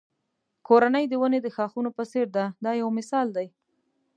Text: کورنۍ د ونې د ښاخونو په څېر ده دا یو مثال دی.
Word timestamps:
کورنۍ 0.67 1.05
د 1.09 1.13
ونې 1.21 1.39
د 1.43 1.47
ښاخونو 1.55 1.89
په 1.97 2.03
څېر 2.11 2.27
ده 2.35 2.45
دا 2.63 2.71
یو 2.81 2.89
مثال 2.97 3.27
دی. 3.37 3.47